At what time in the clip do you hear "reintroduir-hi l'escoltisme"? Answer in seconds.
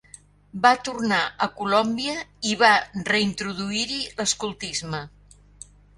3.11-5.03